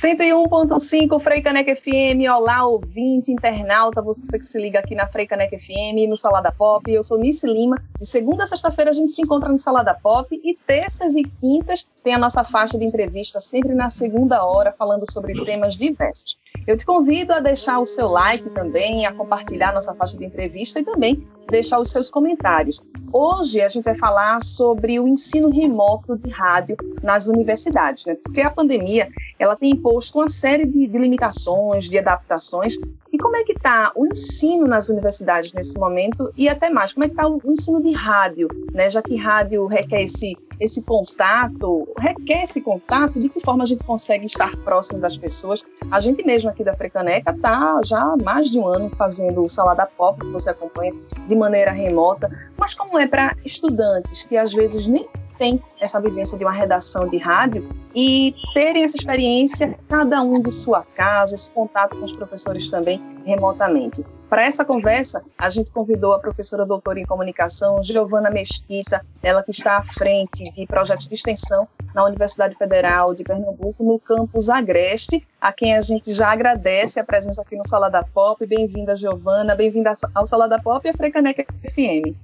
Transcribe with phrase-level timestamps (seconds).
[0.00, 6.16] 101.5 Freicaneca FM, olá ouvinte, internauta, você que se liga aqui na Freicaneca FM, no
[6.16, 9.58] Salada Pop, eu sou Nice Lima, de segunda a sexta-feira a gente se encontra no
[9.58, 10.40] Salada Pop.
[10.44, 15.04] E terças e quintas tem a nossa faixa de entrevista sempre na segunda hora, falando
[15.12, 16.38] sobre temas diversos.
[16.66, 20.80] Eu te convido a deixar o seu like também, a compartilhar nossa faixa de entrevista
[20.80, 22.80] e também deixar os seus comentários.
[23.12, 28.14] Hoje a gente vai falar sobre o ensino remoto de rádio nas universidades, né?
[28.14, 32.74] Porque a pandemia ela tem imposto uma série de, de limitações, de adaptações.
[33.12, 37.04] E como é que está o ensino nas universidades nesse momento e até mais, como
[37.04, 38.88] é que está o ensino de rádio, né?
[38.88, 43.84] Já que rádio requer esse esse contato, requer esse contato, de que forma a gente
[43.84, 45.62] consegue estar próximo das pessoas.
[45.90, 49.48] A gente mesmo aqui da Frecaneca está já há mais de um ano fazendo o
[49.48, 50.92] Salada Pop, que você acompanha
[51.26, 55.08] de maneira remota, mas como é para estudantes que às vezes nem
[55.38, 60.50] têm essa vivência de uma redação de rádio e terem essa experiência, cada um de
[60.50, 64.04] sua casa, esse contato com os professores também remotamente.
[64.28, 69.50] Para essa conversa, a gente convidou a professora doutora em comunicação, Giovana Mesquita, ela que
[69.50, 75.26] está à frente de projetos de extensão na Universidade Federal de Pernambuco, no campus Agreste,
[75.40, 78.44] a quem a gente já agradece a presença aqui no Sala da Pop.
[78.44, 82.14] Bem-vinda, Giovana, bem-vinda ao Sala da Pop e a Frecaneca FM.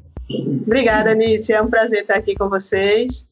[0.66, 1.54] Obrigada, Anice.
[1.54, 3.26] É um prazer estar aqui com vocês.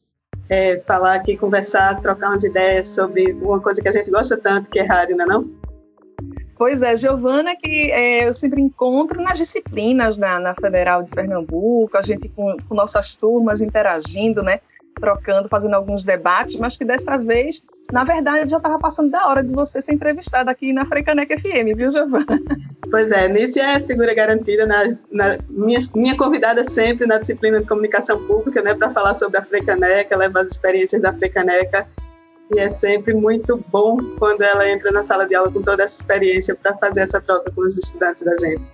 [0.49, 4.69] É, falar aqui, conversar, trocar umas ideias sobre uma coisa que a gente gosta tanto,
[4.69, 5.62] que é rádio, não é não?
[6.63, 11.97] Pois é, Giovana, que é, eu sempre encontro nas disciplinas na, na Federal de Pernambuco,
[11.97, 14.61] a gente com, com nossas turmas interagindo, né?
[14.95, 19.43] trocando, fazendo alguns debates, mas que dessa vez, na verdade, já estava passando da hora
[19.43, 22.39] de você ser entrevistada aqui na Frecaneca FM, viu, Giovana?
[22.89, 27.67] Pois é, Nice é figura garantida, na, na, minha, minha convidada sempre na disciplina de
[27.67, 31.85] comunicação pública, né, para falar sobre a Frecaneca, levar as experiências da Frecaneca,
[32.51, 35.97] e é sempre muito bom quando ela entra na sala de aula com toda essa
[35.97, 38.71] experiência para fazer essa troca com os estudantes da gente.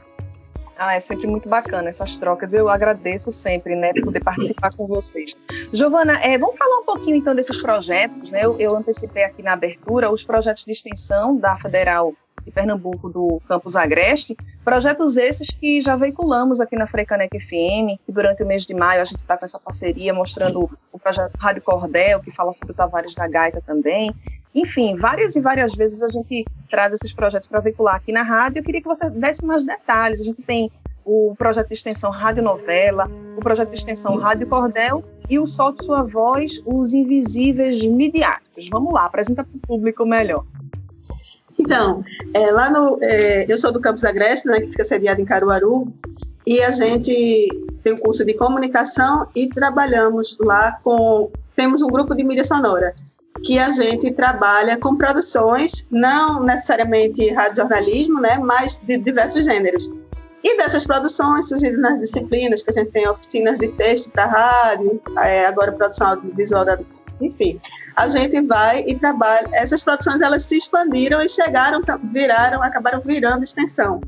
[0.82, 2.54] Ah, é sempre muito bacana essas trocas.
[2.54, 5.36] Eu agradeço sempre, né, poder participar com vocês.
[5.74, 8.46] Giovana, é, vamos falar um pouquinho então desses projetos, né?
[8.46, 12.14] Eu, eu antecipei aqui na abertura os projetos de extensão da Federal
[12.52, 18.44] Pernambuco do Campus Agreste, projetos esses que já veiculamos aqui na Frecanec FM, e durante
[18.44, 22.20] o mês de maio a gente está com essa parceria mostrando o projeto Rádio Cordel,
[22.20, 24.14] que fala sobre o Tavares da Gaita também,
[24.54, 28.60] enfim, várias e várias vezes a gente traz esses projetos para veicular aqui na rádio.
[28.60, 30.22] Eu queria que você desse mais detalhes.
[30.22, 30.72] A gente tem
[31.06, 35.84] o projeto de extensão Rádio Novela, o projeto de extensão Rádio Cordel e o Solte
[35.84, 38.70] Sua Voz, os Invisíveis Midiáticos.
[38.70, 40.46] Vamos lá, apresenta para o público melhor.
[41.60, 42.04] Então,
[42.34, 45.92] é, lá no, é, eu sou do Campus Agreste, né, que fica sediado em Caruaru,
[46.46, 47.48] e a gente
[47.84, 51.30] tem um curso de comunicação e trabalhamos lá com.
[51.56, 52.94] Temos um grupo de mídia sonora
[53.44, 59.90] que a gente trabalha com produções, não necessariamente radiojornalismo, né, mas de diversos gêneros.
[60.44, 65.02] E dessas produções surgidas nas disciplinas, que a gente tem oficinas de texto para rádio,
[65.18, 66.80] é, agora produção audiovisual, da,
[67.22, 67.60] enfim,
[68.00, 69.50] a gente vai e trabalha.
[69.52, 74.00] Essas produções elas se expandiram e chegaram, viraram, acabaram virando extensão.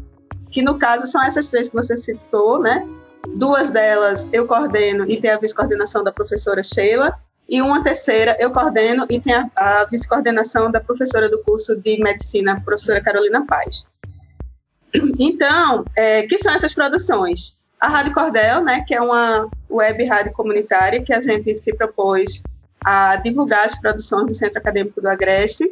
[0.50, 2.88] Que no caso são essas três que você citou, né?
[3.36, 7.14] Duas delas eu coordeno e tem a vice-coordenação da professora Sheila,
[7.50, 12.02] e uma terceira eu coordeno e tem a, a vice-coordenação da professora do curso de
[12.02, 13.86] medicina, professora Carolina Paz.
[15.20, 17.60] Então, é, que são essas produções?
[17.78, 22.42] A Rádio Cordel, né, que é uma web rádio comunitária que a gente se propôs
[22.86, 25.72] a divulgar as produções do Centro Acadêmico do Agreste,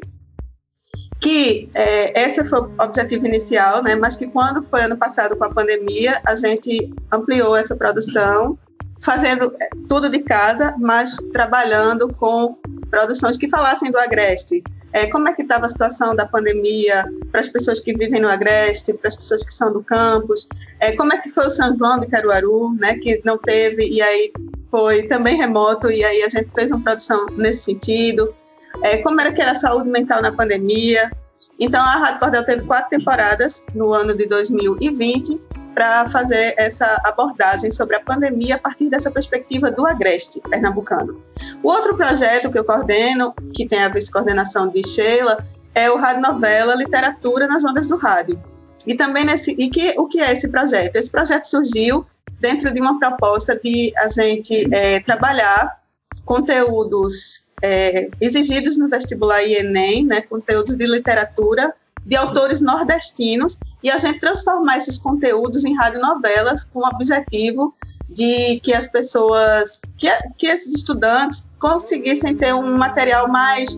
[1.20, 5.44] que é, esse foi o objetivo inicial, né, mas que quando foi ano passado com
[5.44, 8.58] a pandemia, a gente ampliou essa produção
[9.02, 12.58] fazendo é, tudo de casa, mas trabalhando com
[12.90, 14.64] produções que falassem do Agreste.
[14.92, 18.28] É, como é que estava a situação da pandemia para as pessoas que vivem no
[18.28, 20.48] Agreste, para as pessoas que são do campus?
[20.80, 24.02] É, como é que foi o São João de Caruaru, né, que não teve, e
[24.02, 24.32] aí
[24.72, 28.34] foi também remoto, e aí a gente fez uma produção nesse sentido.
[28.81, 31.12] É, como era que era a saúde mental na pandemia?
[31.60, 35.40] Então, a Rádio Cordel teve quatro temporadas no ano de 2020,
[35.74, 41.21] para fazer essa abordagem sobre a pandemia a partir dessa perspectiva do Agreste pernambucano.
[41.63, 46.21] O outro projeto que eu coordeno, que tem a vice-coordenação de Sheila, é o Rádio
[46.21, 48.42] Novela Literatura nas Ondas do Rádio.
[48.86, 50.95] E também nesse e que o que é esse projeto?
[50.95, 52.06] Esse projeto surgiu
[52.39, 55.80] dentro de uma proposta de a gente é, trabalhar
[56.25, 61.74] conteúdos é, exigidos no vestibular e Enem, né, conteúdos de literatura
[62.06, 67.74] de autores nordestinos e a gente transformar esses conteúdos em radionovelas com o objetivo
[68.10, 73.78] de que as pessoas, que, que esses estudantes conseguissem ter um material mais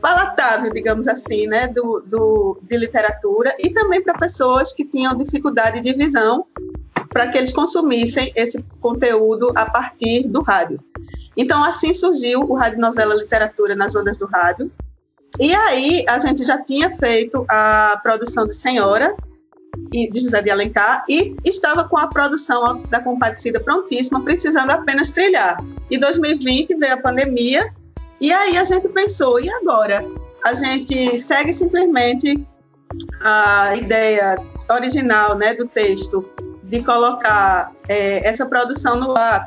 [0.00, 5.80] palatável, digamos assim, né, do, do, de literatura e também para pessoas que tinham dificuldade
[5.80, 6.46] de visão,
[7.08, 10.78] para que eles consumissem esse conteúdo a partir do rádio.
[11.36, 14.70] Então, assim surgiu o Rádio Novela Literatura nas Ondas do Rádio.
[15.38, 19.14] E aí, a gente já tinha feito a produção de Senhora,
[19.90, 25.62] de José de Alencar, e estava com a produção da Compadecida prontíssima, precisando apenas trilhar.
[25.90, 27.70] Em 2020 veio a pandemia,
[28.18, 30.02] e aí a gente pensou, e agora?
[30.42, 32.46] A gente segue simplesmente
[33.20, 34.36] a ideia
[34.70, 36.24] original né, do texto
[36.62, 39.46] de colocar é, essa produção no ar,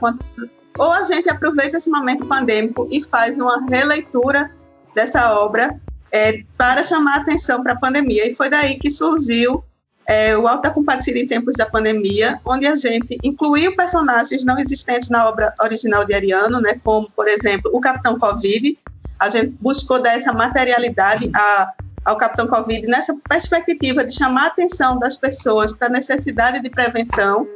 [0.77, 4.51] ou a gente aproveita esse momento pandêmico e faz uma releitura
[4.93, 5.75] dessa obra
[6.11, 8.29] é, para chamar atenção para a pandemia.
[8.29, 9.63] E foi daí que surgiu
[10.09, 15.07] é, o Alta Compadecida em Tempos da Pandemia, onde a gente incluiu personagens não existentes
[15.07, 18.75] na obra original de Ariano, né, como, por exemplo, o Capitão Covid.
[19.19, 21.71] A gente buscou dar essa materialidade a,
[22.03, 26.69] ao Capitão Covid nessa perspectiva de chamar a atenção das pessoas para a necessidade de
[26.71, 27.47] prevenção.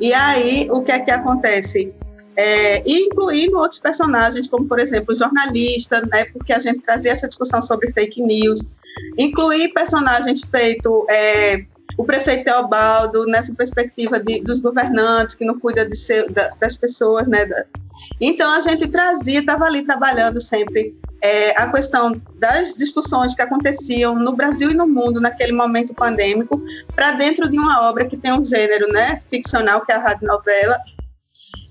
[0.00, 1.92] E aí, o que é que acontece?
[2.40, 7.60] É, incluindo outros personagens, como, por exemplo, jornalista, né, porque a gente trazia essa discussão
[7.60, 8.60] sobre fake news,
[9.18, 11.64] incluir personagens feitos, é,
[11.96, 16.76] o prefeito Teobaldo, nessa perspectiva de, dos governantes, que não cuida de ser, da, das
[16.76, 17.64] pessoas, né, da,
[18.20, 24.14] então a gente trazia, estava ali trabalhando sempre é, a questão das discussões que aconteciam
[24.14, 26.62] no Brasil e no mundo naquele momento pandêmico
[26.94, 30.26] para dentro de uma obra que tem um gênero né, ficcional, que é a rádio
[30.26, 30.78] novela,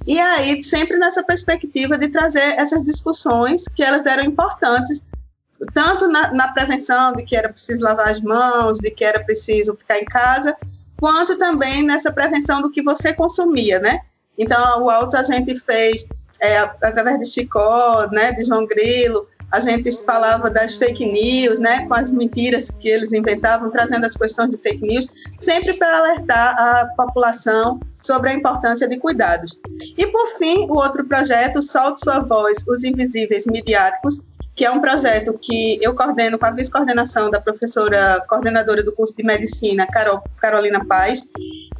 [0.07, 5.03] e aí, sempre nessa perspectiva de trazer essas discussões que elas eram importantes,
[5.73, 9.75] tanto na, na, prevenção de que era preciso lavar as mãos, de que era preciso
[9.75, 10.55] ficar em casa,
[10.97, 13.99] quanto também nessa prevenção do que você consumia, né?
[14.37, 16.05] Então, o alto a gente fez
[16.39, 21.87] é, através de Chicó, né, de João Grilo, a gente falava das fake news, né,
[21.87, 25.07] com as mentiras que eles inventavam, trazendo as questões de fake news,
[25.39, 29.59] sempre para alertar a população sobre a importância de cuidados.
[29.97, 34.21] E, por fim, o outro projeto, Solte Sua Voz, Os Invisíveis Midiáticos,
[34.55, 39.15] que é um projeto que eu coordeno com a vice-coordenação da professora coordenadora do curso
[39.15, 41.21] de medicina, Carol, Carolina Paz.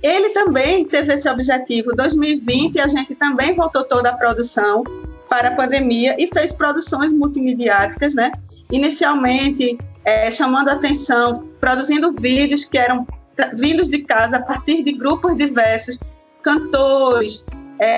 [0.04, 4.84] Ele também teve esse objetivo 2020 e a gente também voltou toda a produção
[5.30, 8.32] para a pandemia e fez produções multimediáticas, né?
[8.72, 13.06] Inicialmente é, chamando atenção, produzindo vídeos que eram
[13.56, 16.00] vindos de casa a partir de grupos diversos,
[16.42, 17.46] cantores,
[17.80, 17.98] é,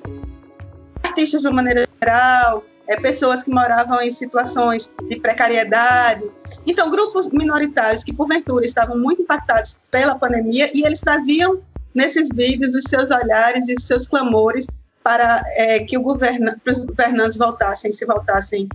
[1.04, 6.24] artistas de uma maneira geral, é, pessoas que moravam em situações de precariedade.
[6.66, 11.62] Então, grupos minoritários que, porventura, estavam muito impactados pela pandemia e eles traziam
[11.94, 14.66] nesses vídeos os seus olhares e os seus clamores
[15.04, 18.68] para é, que os governantes voltassem, se voltassem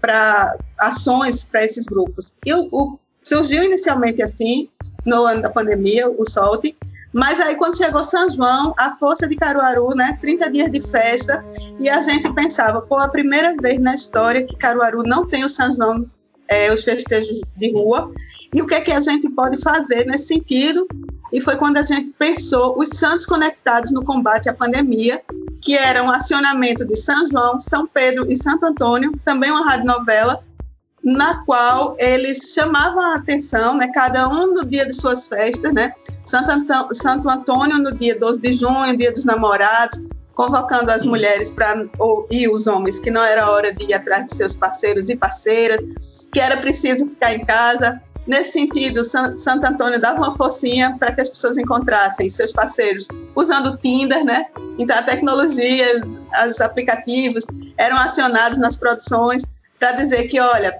[0.00, 2.32] para ações para esses grupos.
[2.44, 4.68] E o, o, surgiu inicialmente assim,
[5.04, 6.76] no ano da pandemia, o SOLTE,
[7.12, 11.42] mas aí quando chegou São João, a força de Caruaru, né, 30 dias de festa,
[11.80, 15.48] e a gente pensava, pô, a primeira vez na história que Caruaru não tem o
[15.48, 16.04] São João,
[16.46, 18.12] é, os festejos de rua,
[18.54, 20.86] e o que é que a gente pode fazer nesse sentido?
[21.32, 25.20] E foi quando a gente pensou os santos conectados no combate à pandemia,
[25.60, 30.42] que era um acionamento de São João, São Pedro e Santo Antônio, também uma radionovela,
[31.02, 35.92] na qual eles chamavam a atenção, né, cada um no dia de suas festas, né,
[36.24, 40.00] Santo, Antão, Santo Antônio no dia 12 de junho, dia dos namorados,
[40.34, 41.84] convocando as mulheres para
[42.30, 45.80] e os homens que não era hora de ir atrás de seus parceiros e parceiras,
[46.32, 51.22] que era preciso ficar em casa, Nesse sentido, Santo Antônio dava uma forcinha para que
[51.22, 54.44] as pessoas encontrassem seus parceiros usando o Tinder, né?
[54.78, 55.98] Então, a tecnologia,
[56.46, 57.46] os aplicativos
[57.78, 59.42] eram acionados nas produções
[59.78, 60.78] para dizer que, olha,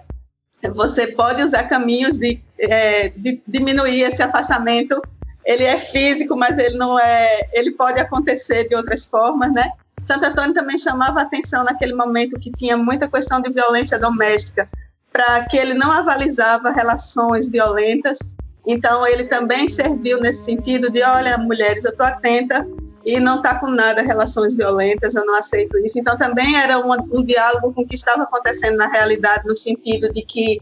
[0.74, 5.00] você pode usar caminhos de, é, de diminuir esse afastamento.
[5.42, 7.48] Ele é físico, mas ele não é.
[7.54, 9.72] Ele pode acontecer de outras formas, né?
[10.04, 14.68] Santo Antônio também chamava atenção naquele momento que tinha muita questão de violência doméstica
[15.12, 18.18] para que ele não avalizava relações violentas.
[18.66, 22.68] Então, ele também serviu nesse sentido de, olha, mulheres, eu estou atenta
[23.02, 25.98] e não está com nada relações violentas, eu não aceito isso.
[25.98, 30.12] Então, também era um, um diálogo com o que estava acontecendo na realidade, no sentido
[30.12, 30.60] de que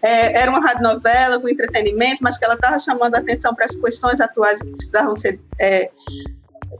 [0.00, 3.76] é, era uma radionovela com entretenimento, mas que ela estava chamando a atenção para as
[3.76, 5.90] questões atuais que precisavam ser é,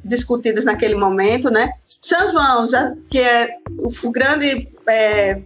[0.03, 1.71] discutidas naquele momento, né?
[2.01, 5.43] São João, já, que é o, o grande é,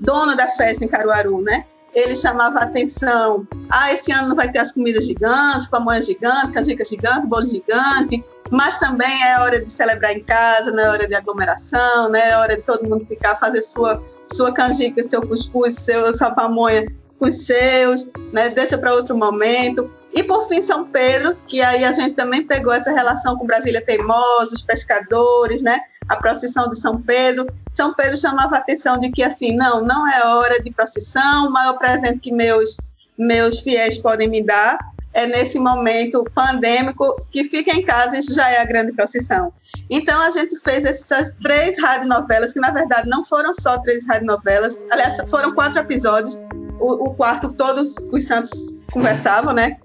[0.00, 1.64] dono da festa em Caruaru, né?
[1.94, 3.46] Ele chamava a atenção.
[3.68, 8.78] Ah, esse ano vai ter as comidas gigantes, pamonha gigante, canjica gigante, bolo gigante, mas
[8.78, 12.30] também é hora de celebrar em casa, não é hora de aglomeração, né?
[12.30, 16.86] É hora de todo mundo ficar, fazer sua, sua canjica, seu cuscuz, seu, sua pamonha
[17.22, 18.48] com os seus, né?
[18.48, 19.88] deixa para outro momento.
[20.12, 23.80] E por fim, São Pedro, que aí a gente também pegou essa relação com Brasília
[23.80, 25.78] Teimosa, os pescadores, né?
[26.08, 27.46] a procissão de São Pedro.
[27.74, 31.52] São Pedro chamava a atenção de que, assim, não, não é hora de procissão, o
[31.52, 32.76] maior presente que meus,
[33.16, 34.76] meus fiéis podem me dar
[35.14, 39.52] é nesse momento pandêmico que fica em casa, isso já é a grande procissão.
[39.90, 44.80] Então a gente fez essas três radionovelas, que na verdade não foram só três radionovelas,
[44.90, 46.38] aliás, foram quatro episódios.
[46.82, 49.76] O, o quarto, todos os santos conversavam, né?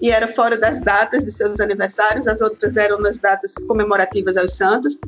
[0.00, 4.52] E era fora das datas de seus aniversários, as outras eram nas datas comemorativas aos
[4.52, 4.98] santos.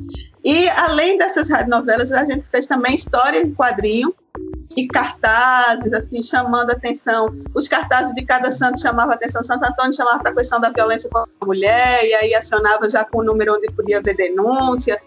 [0.43, 4.13] E além dessas radionovelas, a gente fez também história em quadrinho,
[4.75, 7.27] e cartazes, assim, chamando atenção.
[7.53, 9.43] Os cartazes de cada santo chamavam atenção.
[9.43, 13.03] Santo Antônio chamava para a questão da violência contra a mulher, e aí acionava já
[13.03, 15.01] com o número onde podia haver denúncia.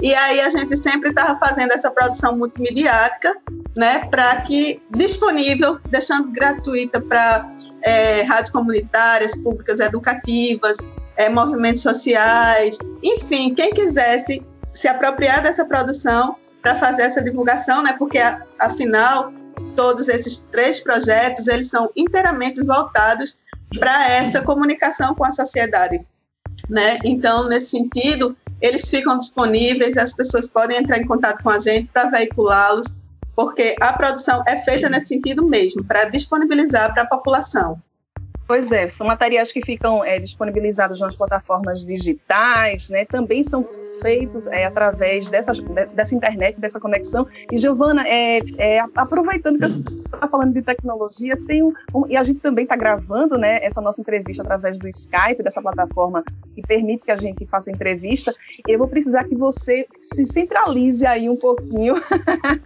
[0.00, 3.36] E aí a gente sempre estava fazendo essa produção multimediática,
[3.76, 7.48] né, para que disponível, deixando gratuita para
[7.82, 10.76] é, rádios comunitárias, públicas, educativas,
[11.16, 17.94] é, movimentos sociais, enfim, quem quisesse se apropriar dessa produção para fazer essa divulgação, né?
[17.98, 18.18] Porque
[18.58, 19.32] afinal
[19.74, 23.36] todos esses três projetos eles são inteiramente voltados
[23.80, 25.98] para essa comunicação com a sociedade,
[26.68, 26.98] né?
[27.04, 31.88] Então nesse sentido eles ficam disponíveis, as pessoas podem entrar em contato com a gente
[31.92, 32.88] para veiculá-los,
[33.34, 37.80] porque a produção é feita nesse sentido mesmo, para disponibilizar para a população.
[38.48, 43.04] Pois é, são materiais que ficam é, disponibilizados nas plataformas digitais, né?
[43.04, 43.62] Também são
[44.00, 45.58] feitos é, através dessas,
[45.94, 47.26] dessa internet, dessa conexão.
[47.50, 52.06] E, Giovana, é, é, aproveitando que a gente está falando de tecnologia, tem um, um
[52.08, 56.22] e a gente também está gravando né, essa nossa entrevista através do Skype, dessa plataforma
[56.54, 58.34] que permite que a gente faça entrevista.
[58.66, 61.94] Eu vou precisar que você se centralize aí um pouquinho,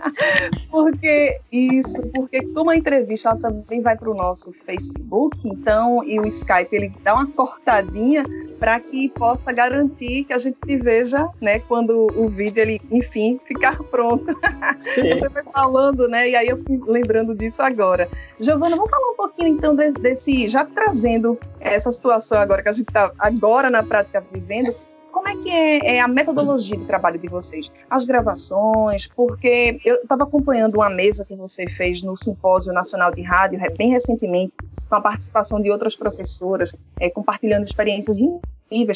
[0.70, 6.18] porque isso, porque como a entrevista ela também vai para o nosso Facebook, então, e
[6.18, 8.24] o Skype ele dá uma cortadinha
[8.58, 11.58] para que possa garantir que a gente te veja né?
[11.60, 14.24] Quando o vídeo, ele, enfim, ficar pronto.
[14.78, 16.30] Você foi falando, né?
[16.30, 18.08] E aí eu fui lembrando disso agora.
[18.38, 22.88] Giovana, vamos falar um pouquinho então desse, já trazendo essa situação agora que a gente
[22.88, 24.72] está agora na prática vivendo,
[25.12, 27.70] como é que é, é, a metodologia de trabalho de vocês?
[27.88, 33.22] As gravações, porque eu estava acompanhando uma mesa que você fez no Simpósio Nacional de
[33.22, 34.56] Rádio, bem recentemente,
[34.88, 38.18] com a participação de outras professoras, é, compartilhando experiências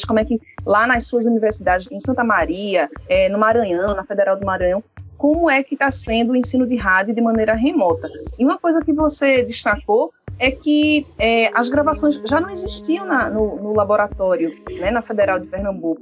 [0.07, 4.37] como é que lá nas suas universidades, em Santa Maria, é, no Maranhão, na Federal
[4.37, 4.83] do Maranhão,
[5.17, 8.07] como é que está sendo o ensino de rádio de maneira remota.
[8.37, 13.29] E uma coisa que você destacou é que é, as gravações já não existiam na,
[13.29, 16.01] no, no, laboratório, né, na Federal de Pernambuco.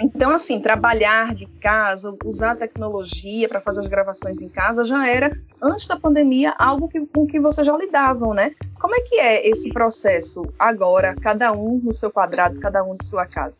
[0.00, 5.06] Então, assim, trabalhar de casa, usar a tecnologia para fazer as gravações em casa já
[5.06, 8.52] era, antes da pandemia, algo que, com que vocês já lidavam, né?
[8.80, 13.06] Como é que é esse processo agora, cada um no seu quadrado, cada um de
[13.06, 13.58] sua casa?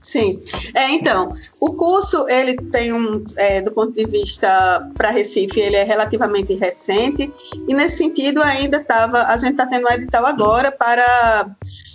[0.00, 0.40] Sim,
[0.72, 5.74] é, então, o curso, ele tem um, é, do ponto de vista para Recife, ele
[5.74, 7.32] é relativamente recente,
[7.66, 11.50] e nesse sentido ainda estava, a gente está tendo um edital agora para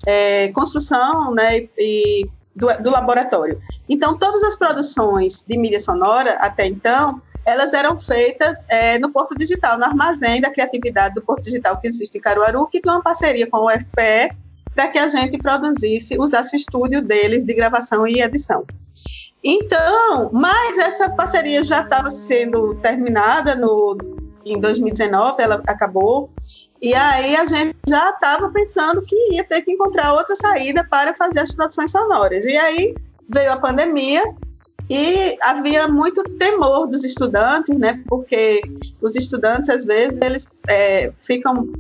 [0.06, 2.28] é, construção, né, e
[2.62, 3.60] do, do laboratório.
[3.90, 9.36] Então, todas as produções de mídia sonora, até então, elas eram feitas é, no Porto
[9.36, 13.02] Digital, no armazém da criatividade do Porto Digital que existe em Caruaru, que tem uma
[13.02, 14.38] parceria com o UFPE
[14.76, 18.64] para que a gente produzisse, usasse o estúdio deles de gravação e edição.
[19.44, 23.98] Então, mas essa parceria já estava sendo terminada no,
[24.46, 26.30] em 2019, ela acabou,
[26.82, 31.14] e aí a gente já estava pensando que ia ter que encontrar outra saída para
[31.14, 32.44] fazer as produções sonoras.
[32.46, 32.96] E aí
[33.30, 34.24] veio a pandemia
[34.90, 38.02] e havia muito temor dos estudantes, né?
[38.08, 38.62] Porque
[39.02, 41.72] os estudantes às vezes eles é, ficam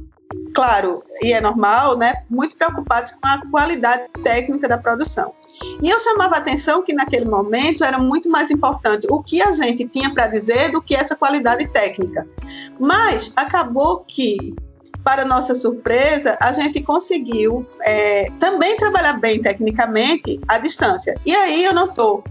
[0.53, 5.33] claro, e é normal, né, muito preocupados com a qualidade técnica da produção.
[5.81, 9.51] E eu chamava a atenção que naquele momento era muito mais importante o que a
[9.51, 12.27] gente tinha para dizer do que essa qualidade técnica.
[12.79, 14.55] Mas acabou que,
[15.03, 21.13] para nossa surpresa, a gente conseguiu é, também trabalhar bem tecnicamente à distância.
[21.25, 22.23] E aí eu não estou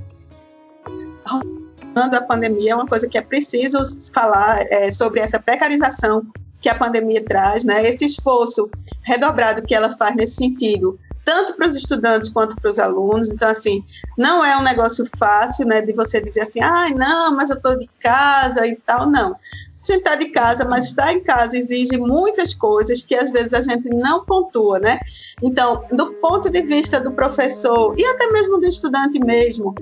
[1.94, 3.78] a pandemia é uma coisa que é preciso
[4.12, 6.24] falar é, sobre essa precarização
[6.60, 7.82] que a pandemia traz, né?
[7.82, 8.70] Esse esforço
[9.02, 13.30] redobrado que ela faz nesse sentido, tanto para os estudantes quanto para os alunos.
[13.30, 13.82] Então, assim,
[14.16, 15.80] não é um negócio fácil, né?
[15.80, 19.08] De você dizer assim, ai, ah, não, mas eu estou de casa e tal.
[19.08, 19.34] Não.
[19.82, 23.62] Gente está de casa, mas estar em casa exige muitas coisas que às vezes a
[23.62, 25.00] gente não pontua, né?
[25.42, 29.74] Então, do ponto de vista do professor e até mesmo do estudante mesmo,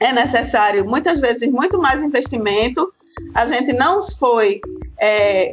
[0.00, 2.90] é necessário muitas vezes muito mais investimento.
[3.34, 4.60] A gente não foi
[4.98, 5.52] é,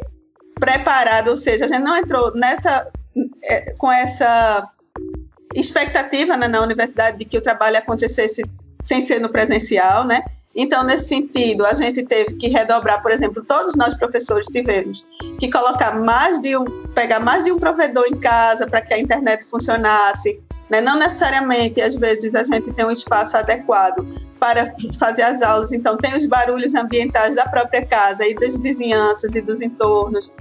[0.59, 2.89] preparado, ou seja, a gente não entrou nessa
[3.43, 4.69] é, com essa
[5.53, 8.43] expectativa né, na universidade de que o trabalho acontecesse
[8.83, 10.23] sem ser no presencial, né?
[10.55, 15.05] Então, nesse sentido, a gente teve que redobrar, por exemplo, todos nós professores tivemos
[15.39, 18.99] que colocar mais de um, pegar mais de um provedor em casa para que a
[18.99, 20.39] internet funcionasse.
[20.69, 20.79] Né?
[20.79, 24.05] Não necessariamente, às vezes, a gente tem um espaço adequado
[24.39, 29.33] para fazer as aulas, então tem os barulhos ambientais da própria casa e das vizinhanças
[29.35, 30.31] e dos entornos.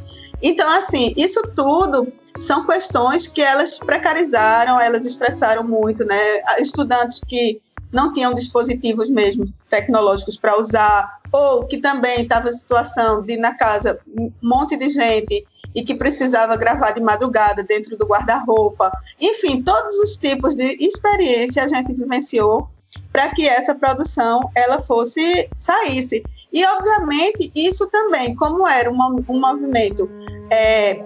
[0.43, 6.41] Então, assim, isso tudo são questões que elas precarizaram, elas estressaram muito, né?
[6.59, 13.23] Estudantes que não tinham dispositivos mesmo tecnológicos para usar, ou que também estava em situação
[13.23, 18.07] de na casa um monte de gente e que precisava gravar de madrugada dentro do
[18.07, 18.91] guarda-roupa.
[19.21, 22.69] Enfim, todos os tipos de experiência a gente vivenciou
[23.11, 26.23] para que essa produção ela fosse saísse.
[26.53, 30.11] E obviamente isso também, como era um, um movimento
[30.51, 31.01] é,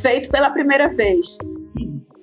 [0.00, 1.36] feito pela primeira vez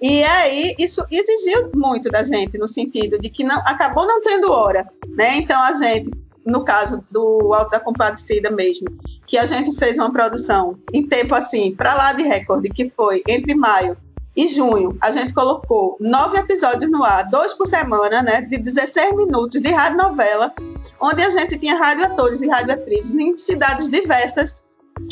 [0.01, 4.51] e aí isso exigiu muito da gente no sentido de que não acabou não tendo
[4.51, 5.38] hora, né?
[5.38, 6.10] Então a gente,
[6.46, 8.88] no caso do Alto da Compadecida mesmo,
[9.27, 13.22] que a gente fez uma produção em tempo assim, para lá de recorde, que foi
[13.27, 13.98] entre maio
[14.36, 19.13] e junho, a gente colocou nove episódios no ar, dois por semana, né, de 16
[19.18, 20.53] minutos de rádio novela,
[21.01, 24.56] onde a gente tinha radioatores e radioatrizes em cidades diversas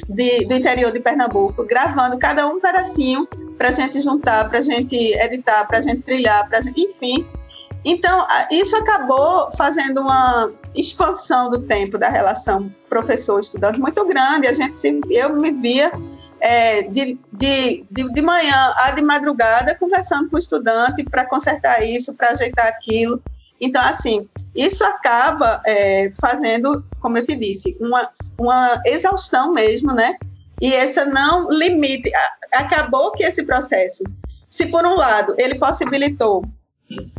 [0.08, 3.28] de, do interior de Pernambuco, gravando cada um pedacinho
[3.58, 7.26] para a gente juntar, para a gente editar, para a gente trilhar, para enfim.
[7.84, 14.48] Então, isso acabou fazendo uma expansão do tempo da relação professor-estudante muito grande.
[14.48, 15.92] A gente, eu me via
[16.40, 21.84] é, de, de, de, de manhã a de madrugada conversando com o estudante para consertar
[21.84, 23.22] isso, para ajeitar aquilo.
[23.60, 30.16] Então, assim, isso acaba é, fazendo, como eu te disse, uma, uma exaustão mesmo, né?
[30.62, 32.12] E essa não limite.
[32.54, 34.04] Acabou que esse processo,
[34.50, 36.44] se por um lado ele possibilitou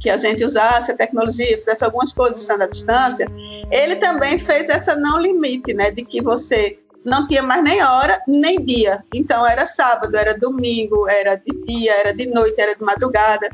[0.00, 3.26] que a gente usasse a tecnologia, fizesse algumas coisas estando à distância,
[3.70, 5.90] ele também fez essa não limite, né?
[5.90, 9.04] De que você não tinha mais nem hora, nem dia.
[9.14, 13.50] Então era sábado, era domingo, era de dia, era de noite, era de madrugada.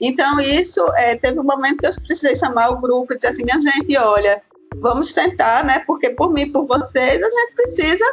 [0.00, 3.42] Então, isso, é, teve um momento que eu precisei chamar o grupo e dizer assim,
[3.42, 4.40] minha gente, olha,
[4.76, 5.80] vamos tentar, né?
[5.86, 8.04] Porque por mim, por vocês, a gente precisa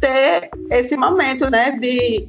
[0.00, 1.72] ter esse momento, né?
[1.72, 2.26] De,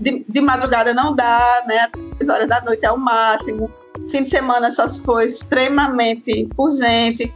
[0.00, 1.88] de, de madrugada não dá, né?
[2.20, 3.70] As horas da noite é o máximo.
[4.10, 7.32] Fim de semana só se for extremamente urgente.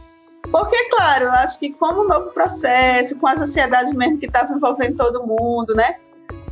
[0.51, 4.53] Porque, claro, eu acho que como um novo processo, com as ansiedades mesmo que estava
[4.53, 5.95] envolvendo todo mundo, né?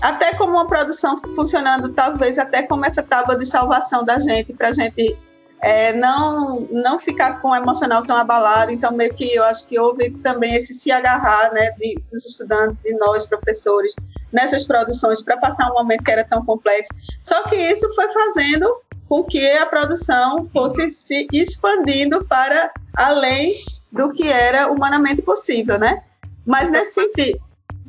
[0.01, 4.69] até como uma produção funcionando, talvez até como essa tábua de salvação da gente, para
[4.69, 5.17] a gente
[5.65, 8.71] é, não, não ficar com o emocional tão abalado.
[8.71, 12.77] Então, meio que eu acho que houve também esse se agarrar né, de, dos estudantes,
[12.83, 13.95] de nós, professores,
[14.31, 16.93] nessas produções, para passar um momento que era tão complexo.
[17.23, 18.71] Só que isso foi fazendo
[19.09, 23.55] com que a produção fosse se expandindo para além
[23.91, 26.03] do que era humanamente possível, né?
[26.45, 27.39] Mas nesse sentido,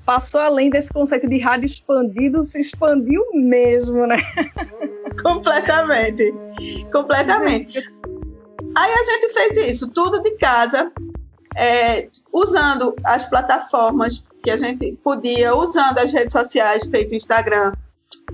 [0.07, 4.17] passou além desse conceito de rádio expandido, se expandiu mesmo, né?
[5.21, 6.33] Completamente.
[6.93, 7.79] Completamente.
[8.77, 10.93] Aí a gente fez isso, tudo de casa,
[11.57, 17.73] é, usando as plataformas que a gente podia, usando as redes sociais, feito Instagram,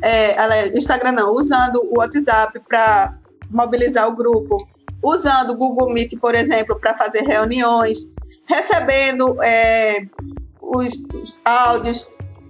[0.03, 3.17] é, Instagram não, usando o WhatsApp para
[3.51, 4.69] mobilizar o grupo,
[5.03, 8.07] usando o Google Meet, por exemplo, para fazer reuniões,
[8.47, 10.07] recebendo é,
[10.77, 12.07] os, os áudios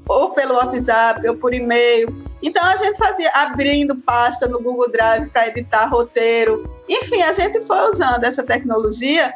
[0.08, 2.08] ou pelo WhatsApp ou por e-mail.
[2.42, 6.68] Então a gente fazia abrindo pasta no Google Drive para editar roteiro.
[6.88, 9.32] Enfim, a gente foi usando essa tecnologia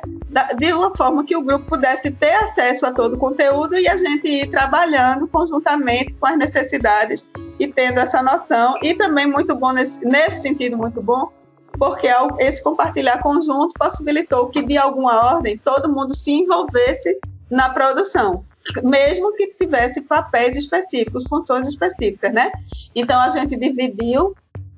[0.59, 3.97] de uma forma que o grupo pudesse ter acesso a todo o conteúdo e a
[3.97, 7.25] gente ir trabalhando conjuntamente com as necessidades
[7.59, 8.75] e tendo essa noção.
[8.83, 11.31] E também muito bom nesse, nesse sentido muito bom,
[11.79, 12.09] porque
[12.41, 17.19] esse compartilhar conjunto possibilitou que de alguma ordem todo mundo se envolvesse
[17.49, 18.45] na produção
[18.83, 22.51] mesmo que tivesse papéis específicos, funções específicas, né?
[22.95, 24.35] Então a gente dividiu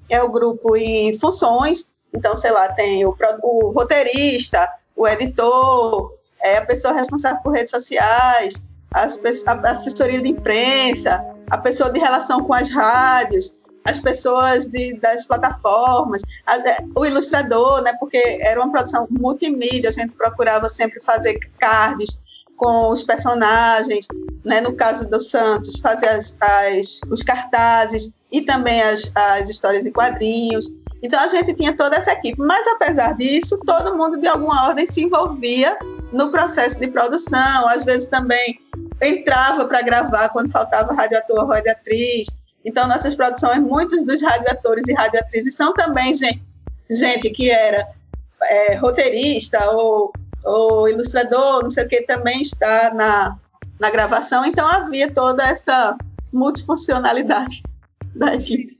[0.08, 1.86] é o grupo em funções.
[2.12, 6.10] Então, sei lá, tem o, o roteirista, o editor,
[6.42, 8.54] é a pessoa responsável por redes sociais,
[8.92, 9.06] a,
[9.46, 13.52] a assessoria de imprensa, a pessoa de relação com as rádios,
[13.84, 17.92] as pessoas de, das plataformas, a, é, o ilustrador, né?
[18.00, 22.20] Porque era uma produção multimídia, a gente procurava sempre fazer cards
[22.58, 24.06] com os personagens,
[24.44, 24.60] né?
[24.60, 29.92] no caso do Santos, fazer as, as, os cartazes e também as, as histórias em
[29.92, 30.68] quadrinhos.
[31.02, 34.84] Então a gente tinha toda essa equipe, mas apesar disso, todo mundo de alguma ordem
[34.86, 35.78] se envolvia
[36.12, 38.60] no processo de produção, às vezes também
[39.00, 42.26] entrava para gravar quando faltava radioator, radioatriz.
[42.64, 46.42] Então, nossas produções, muitos dos radioatores e radioatrizes são também gente,
[46.90, 47.86] gente que era
[48.42, 50.12] é, roteirista ou,
[50.48, 53.36] ou ilustrador, não sei o que, também está na,
[53.78, 54.46] na gravação.
[54.46, 55.96] Então, havia toda essa
[56.32, 57.62] multifuncionalidade
[58.14, 58.78] da equipe.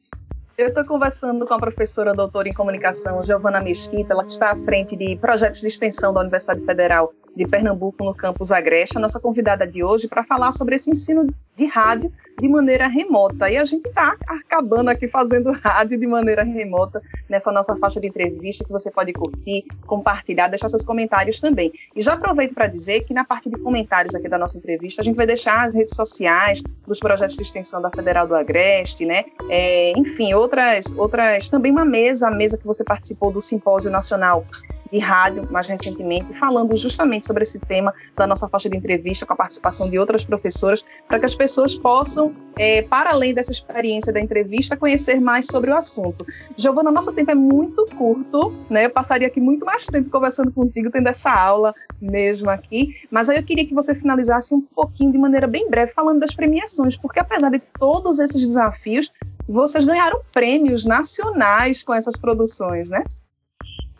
[0.57, 4.96] Eu estou conversando com a professora doutora em comunicação, Giovana Mesquita, ela está à frente
[4.96, 9.64] de projetos de extensão da Universidade Federal de Pernambuco, no campus Agreste, a nossa convidada
[9.64, 13.51] de hoje para falar sobre esse ensino de rádio de maneira remota.
[13.51, 18.09] E a gente está acabando aqui fazendo rádio de maneira remota nessa nossa faixa de
[18.09, 21.72] entrevista que você pode curtir, compartilhar, deixar seus comentários também.
[21.94, 25.05] E já aproveito para dizer que na parte de comentários aqui da nossa entrevista, a
[25.05, 29.24] gente vai deixar as redes sociais dos projetos de extensão da Federal do Agreste, né?
[29.48, 34.46] É, enfim, outras, outras, também uma mesa, a mesa que você participou do Simpósio Nacional
[34.92, 39.33] de rádio, mais recentemente, falando justamente sobre esse tema da nossa faixa de entrevista, com
[39.33, 44.12] a participação de outras professoras, para que as pessoas possam, é, para além dessa experiência
[44.12, 46.27] da entrevista, conhecer mais sobre o assunto.
[46.57, 48.87] Giovana, nosso tempo é muito curto, né?
[48.87, 53.37] Eu passaria aqui muito mais tempo conversando contigo, tendo essa aula mesmo aqui, mas aí
[53.37, 57.20] eu queria que você finalizasse um pouquinho, de maneira bem breve, falando das premiações, porque
[57.20, 59.11] apesar de todos esses desafios,
[59.48, 63.03] vocês ganharam prêmios nacionais com essas produções, né?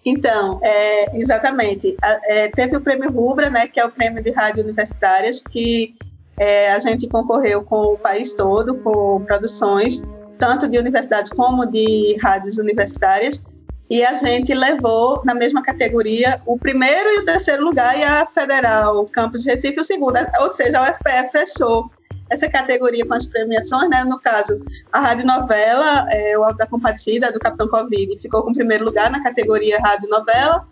[0.09, 1.95] Então, é, exatamente.
[2.03, 5.95] É, teve o prêmio Rubra, né, que é o prêmio de rádio universitárias, que
[6.39, 10.03] é, a gente concorreu com o país todo, com produções,
[10.39, 13.45] tanto de universidades como de rádios universitárias,
[13.91, 18.25] e a gente levou na mesma categoria o primeiro e o terceiro lugar, e a
[18.25, 21.91] Federal Campus de Recife o segundo, ou seja, a UFPE fechou
[22.31, 24.05] essa categoria com as premiações, né?
[24.05, 24.61] No caso,
[24.93, 28.85] a rádio novela, é, o Alto da Compadecida, do Capitão Covid, ficou com o primeiro
[28.85, 30.67] lugar na categoria rádio novela,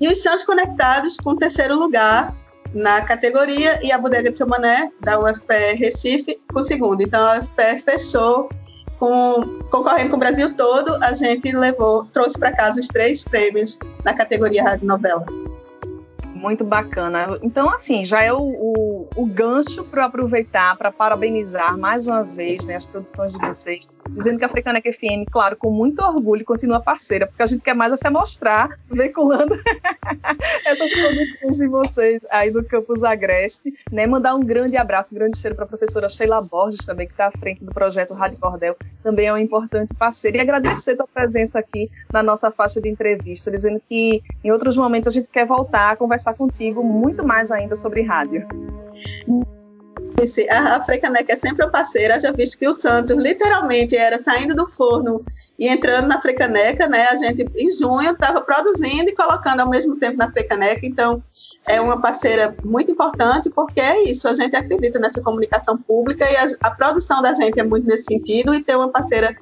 [0.00, 2.34] e os Santos Conectados com o terceiro lugar
[2.74, 7.02] na categoria, e a Bodega de Seu Mané, da UFPE Recife, com o segundo.
[7.02, 8.48] Então, a UFPE fechou
[8.98, 13.78] com, concorrendo com o Brasil todo, a gente levou, trouxe para casa os três prêmios
[14.04, 15.24] na categoria rádio novela
[16.42, 17.38] muito bacana.
[17.42, 22.64] Então, assim, já é o, o, o gancho para aproveitar, para parabenizar mais uma vez
[22.66, 26.80] né, as produções de vocês, dizendo que a Africaneca FM, claro, com muito orgulho, continua
[26.80, 29.58] parceira, porque a gente quer mais é se mostrar, veiculando
[30.66, 34.06] essas produções de vocês aí do Campus Agreste, né?
[34.06, 37.26] Mandar um grande abraço, um grande cheiro para a professora Sheila Borges também, que está
[37.26, 41.08] à frente do projeto Rádio Cordel, também é um importante parceiro, e agradecer a tua
[41.08, 45.46] presença aqui na nossa faixa de entrevista, dizendo que em outros momentos a gente quer
[45.46, 48.46] voltar a conversar contigo muito mais ainda sobre rádio.
[50.50, 54.68] A Frecaneca é sempre uma parceira, já visto que o Santos literalmente era saindo do
[54.68, 55.24] forno
[55.58, 57.08] e entrando na Frecaneca, né?
[57.08, 61.22] A gente em junho estava produzindo e colocando ao mesmo tempo na Frecaneca, então
[61.66, 66.36] é uma parceira muito importante porque é isso, a gente acredita nessa comunicação pública e
[66.36, 69.36] a, a produção da gente é muito nesse sentido e ter uma parceira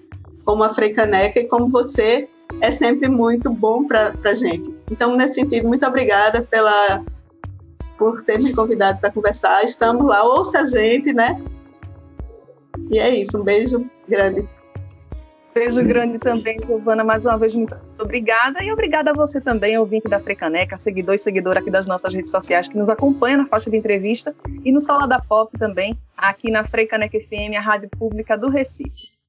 [0.45, 2.29] como a Frecaneca e como você
[2.61, 4.75] é sempre muito bom para a gente.
[4.91, 7.03] Então, nesse sentido, muito obrigada pela
[8.01, 9.63] por ter me convidado para conversar.
[9.63, 11.39] Estamos lá, ouça a gente, né?
[12.91, 14.49] E é isso, um beijo grande.
[15.53, 20.09] Beijo grande também, Giovana, mais uma vez muito obrigada e obrigada a você também, ouvinte
[20.09, 23.69] da Frecaneca, seguidor e seguidora aqui das nossas redes sociais que nos acompanha na faixa
[23.69, 24.35] de entrevista
[24.65, 29.20] e no Sala da Pop também, aqui na Frecaneca FM, a rádio pública do Recife.